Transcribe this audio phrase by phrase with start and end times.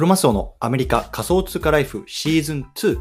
[0.00, 2.98] クロマスオのアメリカ仮想通貨ライフシーズン2。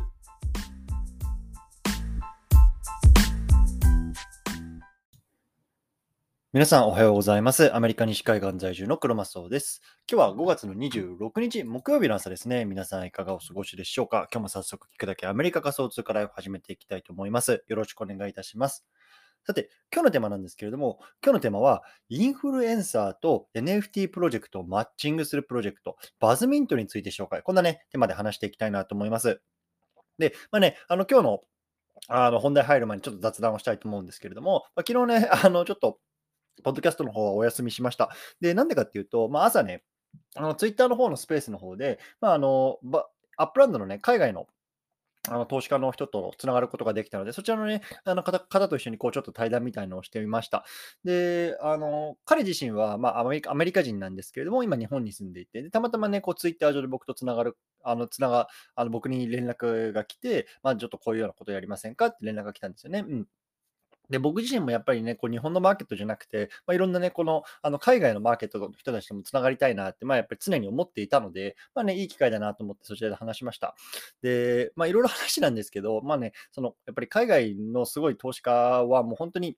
[6.51, 7.73] 皆さんおはようございます。
[7.73, 9.81] アメリカ西海岸在住のクロマスオです。
[10.11, 12.65] 今日は5月の26日木曜日の朝ですね。
[12.65, 17.63] 皆さんいかがお過ごしでしょうか今日も早速聞くだけアメリカ仮想通貨ライフ始めていきたいと思います。
[17.69, 18.85] よろしくお願いいたします。
[19.49, 27.41] さて、今日のテーマなんですけれども、今日のテーマは、インフルエンサーと NFT プロジェクトをマッチングするプロジェクト、 Buzzmint について紹介。
[27.41, 29.41] こんなね、テーマで話していきたいなと思います。
[30.19, 31.41] で、まあね、あの、今日の
[32.09, 35.97] あの本題入る前にちょっと雑談をしたいと思うんですけれども、まあ、昨日ね、 あの、ちょっと、
[36.63, 38.11] ポッドキャストの方はお休みしました。
[38.41, 39.83] で、なんでかっていうと、まあ、朝ね、
[40.35, 42.77] あのツイッターの方のスペースの方で、まあ、あの
[43.35, 44.45] アップランドのね、海外の
[45.27, 50.65] あの投資家の人とつながることができたので、そちらのね、あの方方と一緒にこうちょっと対談みたいのをしてみました。
[51.03, 63.03] で、あの彼自身は、まあ、アメリカアメリカ人なんですけれども、今日本に住んでいて、でたまたまね、こうツイッター上で僕とつながる、あのつながあの僕に連絡が来て、まあ、ちょっとこういうようなことやりませんかって連絡が来たんですよね。
[63.07, 63.27] うん
[64.09, 73.75] で僕自身もやっぱりね、こう日本のマーケットじゃなくて、まあ、いろんなね、このあの海外のマーケットの人たちともつながりたいなって、まあ、やっぱり常に思っていたので、まあね、いい機会だなと思ってそちらで話しました。
[74.21, 79.57] で、まあいろいろ話なんですけど、まあね、そのやっぱり海外のすごい投資家はもう本当に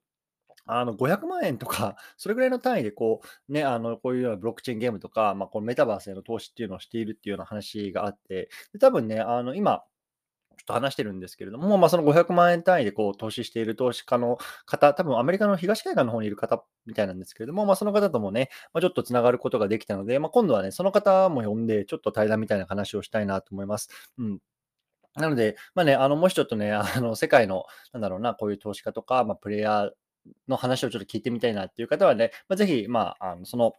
[0.65, 9.83] あの500万円とか、 それぐらいの単位でこう、ね、あのこういうようなブロックチェーンゲームとか、まあ、このメタバースへの投資っていうのをしているっていうような話があって、で多分ね、あの今、
[10.61, 14.37] ちょっと話してるんですけれども、まあ、その500万円単位でこう投資している投資家の
[14.67, 23.89] 方、多分アメリカの東海岸の方にいる方みたいなんですけれども、まあ、その方ともね、まあ、ちょっとつながることができたので、まあ、今度はね、その方も呼んで、ちょっと対談みたいな話をしたいなと思います。
[24.19, 24.39] うん
[25.15, 29.91] なので、まあね、あのもしちょっとね、あの世界の、なんだろうな、こういう投資家とか、まあ、プレイヤー
[30.47, 33.73] の話をちょっと聞いてみたいなっていう方はね、まあ、ぜひ、まあ、あのその、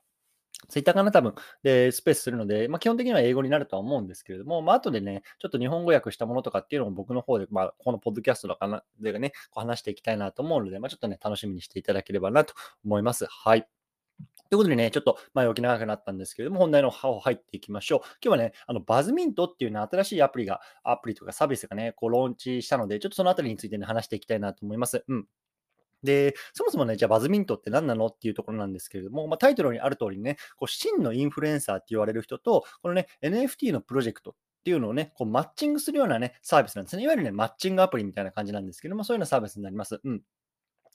[0.69, 13.27] ツイッターかな、多分で、スペースするので、まあ、基本的には英語になるとは思うんですけれども、まあ後でね、ちょっと日本語訳したものとかっていうのも僕の方で、まあ、このポッドキャストとかなでね、こう話していきたいなと思うので、まあ、ちょっとね、楽しみにしていただければなと思います。
[13.27, 13.67] はい。
[14.53, 18.01] ということでね、ちょっと前置き長くなったんですけれども、本題の方入っていきましょう。
[18.01, 25.05] 今日はね、あのバズミントっていうね、新しいアプリが、アプリとかサービスがね、こうローンチしたので、ちょっとそのあたりについてね、話していきたいなと思います。
[25.09, 25.27] うん。
[26.03, 37.03] で、そもそもね、じゃあバズミントって何なのっていうところなんですけれども、まあ、タイトルにある通りね、こう真のインフルエンサーって言われる人と、このね、NFT のプロジェクトっていうのをね、こうマッチングするようなね、サービスなんですね。
[37.03, 40.01] いわゆるね、マッチングアプリみたいな感じなんですけども、そういうようなサービスになります。
[40.03, 40.23] うん。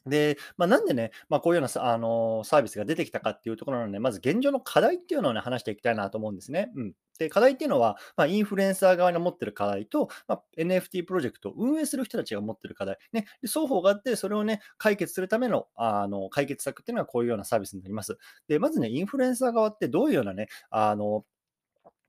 [0.07, 6.71] で、まあ、なんでね、まあ、こういうようなさ、あのサービスが出てきたかっていうところなので、まず現状の課題っていうのをね、話していきたいなと思うんですね。
[6.75, 6.93] うん。
[7.19, 18.17] で、課題っていうのは、まあ、インフルエンサー側が持ってる課題と、まあ、NFT プロジェクトを運営する人たちが持ってる課題、ね、で双方があって、それをね、解決するためのあの解決策っていうのはこういうようなサービスになります。
[18.47, 21.25] で、まずね、インフルエンサー側ってどういうようなね、あの、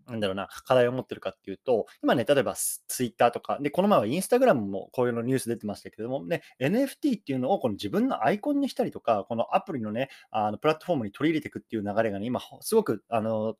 [0.08, 13.56] なんだろうな、課題を持ってるかっていうと、今ね、例えばツイッターとか、で、この前はインスタグラムもこういうのニュース出てましたけども、ね、NFT っていうのをこの自分のアイコンにしたりとか、このアプリのね、あのプラットフォームに取り入れていくっていう流れがね、今、すごく、あの、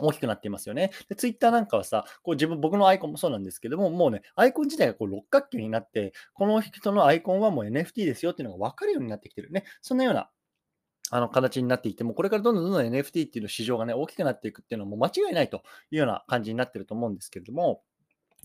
[0.00, 0.90] 大きくなっていますよね。
[1.08, 9.64] で、ツイッターなんかはさ、こう自分、僕のアイコンもそうなんですけども、もうね、アイコン自体がこう六角形になって、この人のアイコンはもう NFT ですよっていうのが分かるようになってきてるね。
[9.82, 10.30] そんなような
[11.10, 17.82] あの形になっていても、これからどんどんどんどん NFT っていうの市場がね、大きくなっていくっていうのはもう間違いないというような感じになってると思うんですけれども、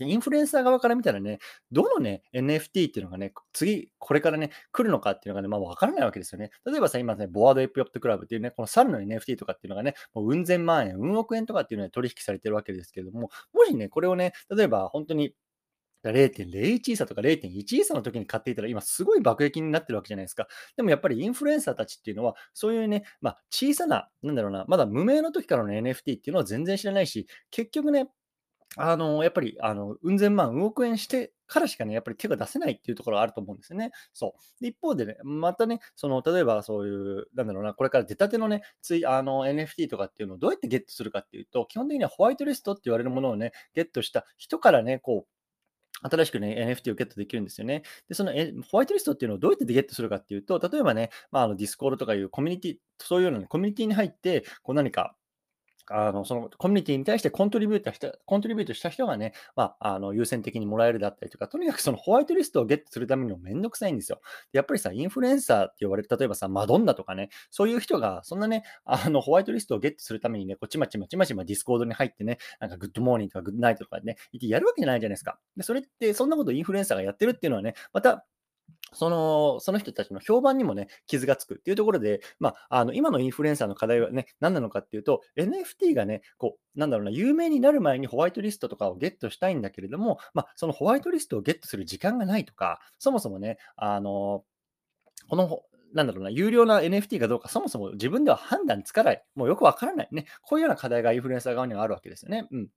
[0.00, 1.38] インフルエンサー側から見たらね、
[1.70, 6.50] どのね、NFT っていうのがね、次、これからね、来るのかっていうのがね、まあ分からないわけですよね。
[6.66, 15.32] 例えばさ、今ね、ボワードエプヨットクラブっていうね、この猿の NFT とかっていうのがね、もううん千万円、うん億円とかっていうので取引されてるわけですけれども、もしね、これをね、例えば本当に
[16.10, 20.46] 0.01イーサとか0.1イーサの時に買っていたら、今すごい爆撃になってるわけじゃないですか。
[20.76, 28.08] でもやっぱりインフルエンサーたちっていうのは、そういうね、まあ、小さな、なんだろうな、まだ無名の時からの NFT っていうのは全然知らないし、結局ね、
[28.76, 33.92] あの、やっぱり、あの、うん千万、うん億円してからしかね、やっぱり手が出せないっていうところがあると思うんですよね。
[34.12, 34.62] そう。
[34.62, 45.33] で、一方でね、またね、その、例えばそういう、なんだろうな、これから出たてのね、つい、あの、NFT とかっていうのをどうやってゲットするかっていうと、基本的にはホワイトリストって言われるものをね、ゲットした人からね、こう、
[46.10, 47.82] 新しくね、NFT をゲットできるんですよね。
[48.08, 55.16] で、そのえホワイトリストっていうのをどうやってゲットするかっていうと、例えばね、まあ、あのディスコードとかいうコミュニティ、そういうようなコミュニティに入って、こう何か、
[55.90, 64.20] あのそのコミュニティに対して contribute した contribute した人がね、まあ、あの優先的にもらえるだったりとか、とにかくそのホワイトリストをゲットするためにもめんどくさいんですよ。
[64.52, 75.38] やっぱりさ、インフルエンサーって言われる、例えばさ、マドンナとかね、そういう人が、そんなね、あのホワイトリストをゲットするためにね、こうちまちまちまちまディスコードに入ってね、なんか good morning とか good night とかね、言ってやるわけじゃないじゃないですか。
[75.56, 78.26] で、それって、そんなことインフルエンサーがやってるっていうのはね、また、
[78.94, 94.44] その、その人たちの評判にもね、傷がつくっていうところで、まあ、あの、今のインフルエンサーの課題はね、何なのかっていうと、NFT がね、こう、なんだろうな、有名になる前にホワイトリストとかをゲットしたいんだけれども、まあ、そのホワイトリストをゲットする時間がないとか、そもそもね、あの、
[95.28, 95.62] この、
[95.94, 102.48] なんだろうな、有料な NFT かどうか、そもそも自分では判断つかない、もうよくわからないね、こういうような課題がインフルエンサー側にはあるわけですよね。
[102.50, 102.68] うん。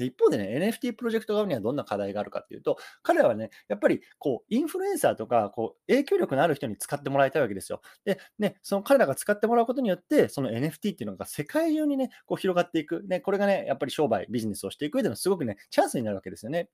[0.00, 7.80] で、一方でね、NFT プロジェクト側にはどんな課題があるかっていうと、彼らはね、やっぱりこう、インフルエンサーとか、こう、影響力のある人に使ってもらいたいわけですよ。
[8.04, 13.04] で、ね、その彼らが使ってもらうことによって、その NFT っていうのが世界中にね、こう広がっていく。
[13.06, 16.70] ね、これがね、やっぱり商売、ビジネスをしていく上でのすごくね、チャンスになるわけですよね。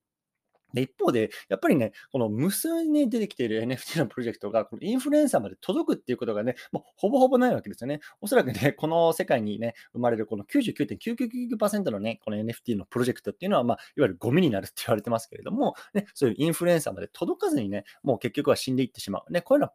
[0.75, 8.01] で、一方で、やっぱりね、この無数に出てきている NFT のプロジェクトが、このインフルエンサーまで届くっていうことがね、もうほぼほぼないわけですよね。
[8.21, 19.33] おそらくね、この世界にね、生まれるこの99.999%のね、この NFT のプロジェクトっていうのは、まあ、いわゆるゴミになるって言われてますけれども、ね、そういうインフルエンサーまで届かずにね、もう結局は死んでいってしまう。
[19.33, 19.75] ね、こういうのは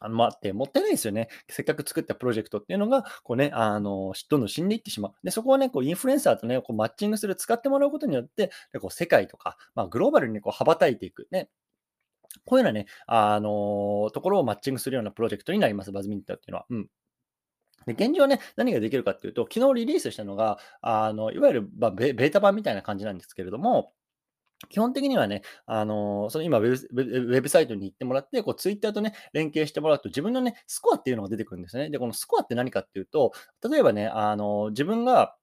[0.00, 1.28] あの、まあ、ってもったいないですよね。
[1.48, 5.12] せっかく作ったプロジェクトっていうのが、こうね、あの、どんどん死んでいってしまう。
[5.22, 11.28] で、そこをね、こう、インフルエンサーとね、こう、マッチングする、使ってもらうことによって、でこう、世界とか、まあ、グローバルにこう、羽ばたいていく。
[11.30, 11.48] ね。
[12.44, 16.66] こういうようなね、あのところをマッチングするようなプロジェクトになります、バズミントっていうのは。
[16.70, 16.88] うん。
[17.86, 23.92] で現状ね、何ができるかっていうと、昨日リリースしたのが、あのいわゆる、まベータ版みたいな感じなんですけれども、
[24.68, 31.90] 基本的にはね、あの、その今ウェブ、ウェブサイトに行ってもらって、こう、ツイッターとね、連携してもらうと、自分のね、スコアっていうのが出てくるんですね。
[31.90, 33.32] で、このスコアって何かっていうと、
[33.68, 35.36] 例えばね、あの、自分が、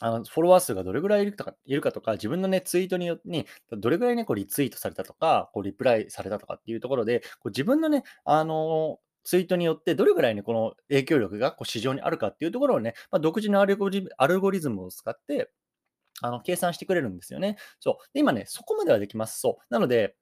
[0.00, 15.50] あの、フォロワー数がどれぐらいいるかいるかとか、自分のね、ツイートによってに、どれぐらいね、こう、リツイートされたとか、こう、リプライされたとかっていうところで、こう自分のね、あの、ツイートによってどれぐらいね、この影響力がこう市場にあるかっていうところをね、まあ、独自のアルゴリアルゴリズムを使って、
[16.22, 17.56] あの、計算してくれるんですよね。
[17.80, 18.04] そう。
[18.12, 19.40] で、今ね、そこまではできます。
[19.40, 19.64] そう。
[19.70, 20.16] なので、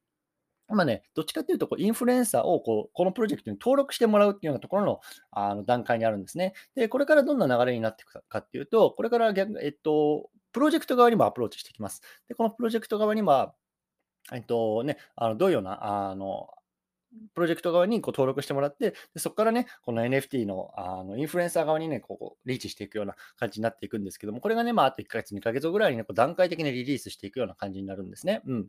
[0.73, 5.00] 今ね、どっちかっていうと、こうインフルエンサーをこうこのプロジェクトに登録してもらうっていうようなところの
[5.31, 6.55] あの段階にあるんですね。
[6.75, 12.00] で、これからどんな流れになっていくかっていうと、これから逆、えっと、プロジェクト側にもアプローチしていきます。
[12.29, 13.55] で、このプロジェクト側には、
[14.33, 16.49] えっとね、あのどういうようなあの
[17.35, 28.43] プロジェクト側にこう登録してもらって、でそこからね、この NFT のあのインフルエンサー側にね、こうリーチしていくような感じになっていくんですけども、これがね、まあ、あと1ヶ月、2ヶ月後ぐらいにね、こう段階的にリリースしていくような感じになるんですね。
[28.47, 28.67] うん。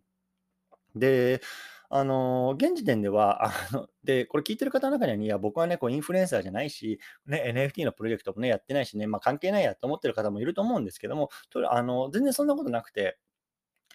[0.95, 1.42] で、
[1.90, 13.18] あの現時点では、あので、これ聞いてる方の中には、いや、僕はね、こうインフルエンサーじゃないし、ね、NFT のプロジェクトもね、やってないしね、まあ、関係ないやと思ってる方もいると思うんですけども、とあの全然そんなことなくて、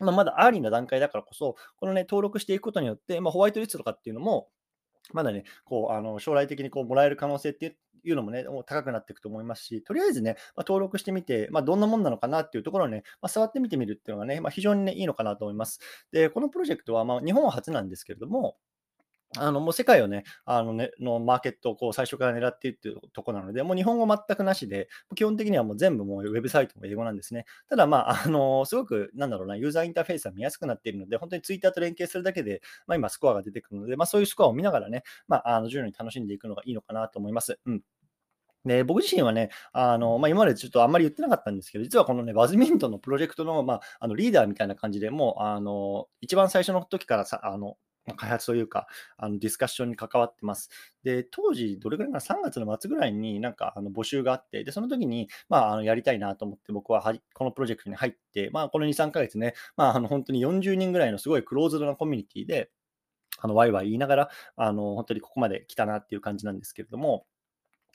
[0.01, 4.49] まあ、まだ early な段階だからこそ、このね、登録していくことによって、まあ、ホワイトリストとかっていうのも、
[5.13, 15.81] まだね、こう、あの、将来的にこう、もらえる可能性っていうのもね、もう高くなっていくと思いますし、とりあえずね、まあ、登録してみて、まあ、どんなもんなのかなっていうところをね、まあ、触ってみてみるっていうのがね、ま、非常にね、いいのかなと思います。
[16.13, 18.57] で、このプロジェクトは、ま、日本は初なんですけれども、
[19.37, 27.45] あの、もう世界をね、あのね、のマーケットをこう最初から狙っているっていうところなので、もう日本語全くなしで、基本的にはもう全部もうウェブサイトも英語なんですね。
[27.69, 37.59] ただまあ、あの、すごく、なんだろうな、ユーザーインターフェースが見やすくなっているので、本当にツイッターと連携するだけで、まあ今スコアが出てくるので、まあそういうスコアを見ながらね、まあ、あの、順に楽しんでいくのがいいのかなと思います。
[37.67, 37.83] うん。
[38.65, 47.77] で、僕自身はね、あの、まあ、今までちょっとあんまり言ってなかったんですけど、実はこのね、バズミントンのプロジェクトの、まあ、あのリーダーみたいな感じでもう、あの、一番最初の時からさ、あの、
[48.15, 50.71] 開発というか、あのディスカッションに関わってます。
[51.03, 62.71] で、当時、どれぐらいかな、3月の末ぐらいになんかあの募集があって、で、その時に、まあ、あのやりたいなと思って、僕ははこのプロジェクトに入って、まあ、この2、3ヶ月ね、まあ、あの本当に40人ぐらいのすごいクローズドなコミュニティで、
[63.41, 67.27] あのワイワイ言いながら、あの本当にここまで来たなっていう感じなんですけれども、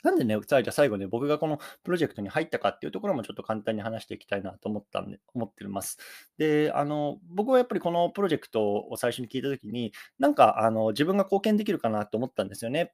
[0.04, 5.98] なんでね、じゃあ最後ね、僕がこのプロジェクトに入ったかっていうところもちょっと簡単に話していきたいなと思ったんで、思ってます。
[6.38, 12.94] で、あの、僕はやっぱりこのプロジェクトを最初に聞いたときに、なんか、あの、自分が貢献できるかなと思ったんですよね。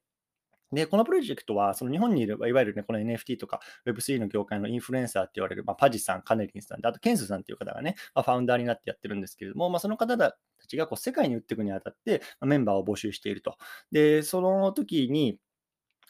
[0.72, 10.38] で、このプロジェクトは、その日本にいる、いわゆるね、この NFT とか Web3 の業界のインフルエンサーって言われる、まあ、パジさん、カネリンさんで、あとケンスさんっていう方がね、まあ、ファウンダーになってやってるんですけれども、まあ、その方た
[10.68, 13.58] ちがこう世界に売っていくにあたって、まあ、メンバーを募集していると。
[13.92, 15.40] で、その時に、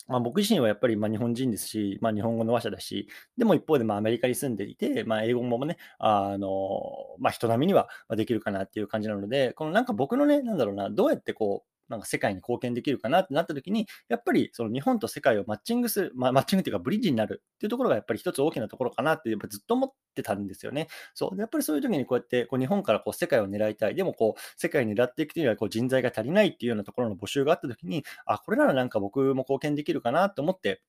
[0.10, 20.88] まあ、僕自身はやっぱりま日本人ですし、まあ、日本語の話者だし、でも一方でまアメリカに住んでいて、まあ、英語もね、あのまあ、人並みにはできるかなっていう感じなので、このなんか僕のね、なんだろうな、どうやってこう、なんか世界に貢献できるかなってなった時に、やっぱりその日本と世界をマッチングする、まあ、マッチングっていうかブリッジになるっていうところがやっぱり一つ大きなところかなってやっぱずっと思ってたんですよね。
[21.14, 21.40] そう。
[21.40, 23.96] やっぱりそういう時にこうやってこう日本からこう世界を狙いたい。
[23.96, 30.82] でもこう世界に狙っていくというよりはこう人材が足りないっていうようなところの募集があった時に、あ、これならなんか僕も貢献できるかなと思って、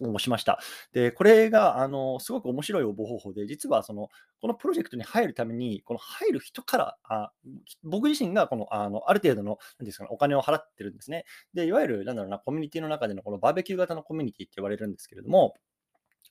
[0.00, 0.58] 応募しました。
[0.92, 4.08] で、これが、あの、すごく面白い応募方法で、実はその、
[4.40, 7.32] このプロジェクトに入るために、この入る人から、あ
[7.82, 11.24] 僕自身がこの、あの、ある程度の、なんですかね、お金を払ってるんですね。
[11.54, 15.54] で、いわゆる、なんだろうな、コミュニティの中でのこのバーベキュー型のコミュニティって言われるんですけれども、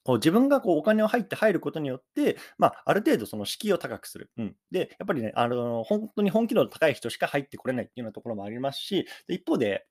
[0.04, 4.32] こう自分がこうお金を入って入ることによって、まあ、ある程度その敷居を高くする。
[4.38, 4.56] うん。
[4.72, 9.86] で、やっぱりね、あの、本当に本気度の高い人しか入ってこれないっていうようなところもありますし、一方で、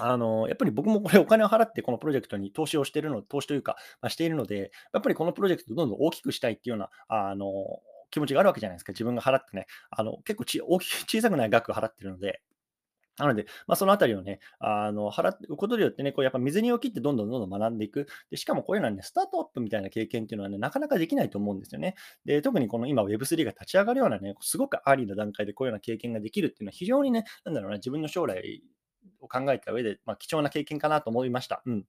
[0.00, 7.46] あの、やっぱり僕もこれお金を払ってこのプロジェクトに投資をしているの、投資というか、まあ、しているので、やっぱりこのプロジェクトをどんどん大きくしたいっていうような、あの、
[8.10, 8.92] 気持ちがあるわけじゃないですか。
[8.92, 12.40] 自分が払ってね、あの、結構ち大き小さくない額を払ってるので、
[13.18, 18.06] なので、まあ、そのあたりをね、あの、払うことによってね、こうやっぱ水にを切ってどんどんどんどん学んでいく。
[18.30, 21.96] で、しかもこういうのはね、スタートアップみたいな経験っていうのはね、なかなかできないと思うんですよね。
[22.24, 28.62] で、特にこの今 Web3 が立ち上がるようなね、すごく early な段階でこういうような経験ができるっていうのは非常にね、なんだろうな、自分の将来
[29.20, 31.62] を考えた上で、まあ、貴重な経験かなと思いました。
[31.66, 31.84] うん。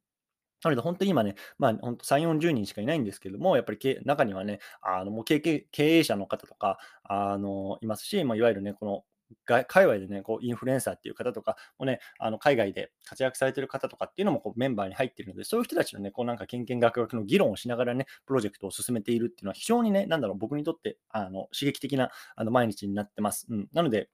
[0.64, 5.42] なので、本当に今ね、まあ、本当3、40人しかいないんですけども、やっぱり中にはね、あのもう経
[5.78, 9.04] 営者の方とかあのいますし、まあ、いわゆるね、この
[9.46, 23.48] が界隈でね、こうインフルエンサーっていう方とかもね、あの海外で活躍されてる方とかっていうのもこうメンバーに入ってるので、そういう人たちのね、こうなんか喧々諤々の議論をしながらね、プロジェクトを進めているっていうのは非常にね、なんだろう、僕にとってあの刺激的なあの毎日になってます。
[23.50, 24.10] うん、なので、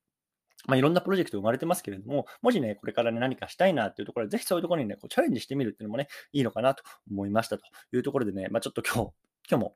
[0.68, 9.12] まあ、いろんなプロジェクト生まれてますけれども、もしね、これからね、何かしたいなっていうところで、ぜひそういうところにね、こうチャレンジしてみるっていうのもね、いいのかなと思いましたというところでね、まあ、ちょっと今日、
[9.50, 9.76] 今日も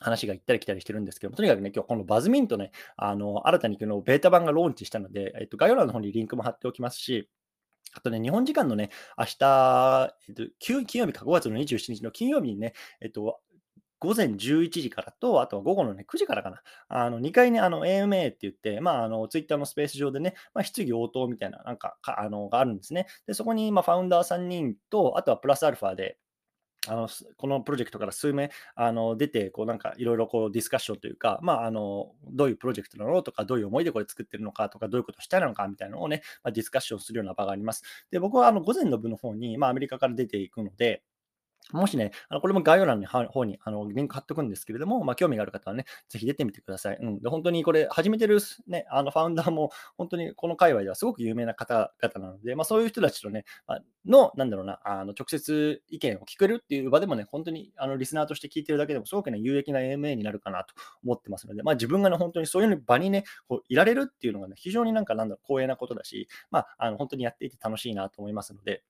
[0.00, 7.28] 話が行ったり来たりしてるんですけども、とにかくね、今日このバズミントね、あの、新たに昨日ベータ版がローンチしたので、えっと、概要欄の方にリンクも貼っておきますし、
[7.94, 13.40] あとね、日本時間のね、明日、えっと、金曜日か5月の27日の金曜日にね、えっと、
[14.00, 16.62] 午前11時からと、あとは午後のね、9時からかな。
[16.88, 23.06] あの、2回ね、あの、AMA って言って、まあ、あの、ツイッターのスペース上でね、まあ、質疑応答みたいな、なんか、かあの、があるんですね。
[23.26, 26.18] で、そこに、まあ、ファウンダー3人と、あとはプラスアルファで、
[26.86, 37.82] あのこのプロジェクトから数名あの出て、こうなんかいろいろこうディスカッションというか、まあ、あのどういうプロジェクトなのとか、どういう思いでこれ作ってるのかとか、どういうことしたいのかみたいなのをね、まあ、ディスカッションするような場があります。
[38.10, 41.02] で、僕はあの午前の部の方に、まあ、アメリカから出ていくので、
[41.72, 46.98] もしね、あのこれも概要欄の方にあのリンク貼っておくんですけれども、まあ、興味がある方はね、ぜひ出てみてください。
[47.00, 68.82] うん、で本当にこれ、始めてる、ね、あのファウンダーも、本当にこの界隈ではすごく有名な方々なので、まあ、そういう人たちとね、まあ、の、なんだろうな、あの直接意見を聞けるっていう場でもね、本当にあのリスナーとして聞いてるだけでも、すごくね、有益な AMA になるかなと思ってますので、まあ、自分がね、本当にそういう場にね、こういられるっていうのがね、非常になんか、なんだろう、光栄なことだし、まあ、あの本当にやっていて楽しいなと思いますので、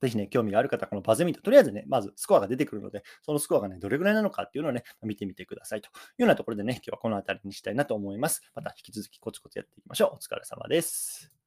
[0.00, 5.90] ぜひね、興味がある方このバズミート、とりあえずね、まずスコアが出てくるので、そのスコアがね、どれぐらいなのかっていうのをね、見てみてくださいとい
[6.20, 8.42] うようなところでね、今日はこの辺りにしたいなと思います。
[8.54, 10.14] また引き続きコツコツやっていきましょう。
[10.14, 11.39] お疲れ様です。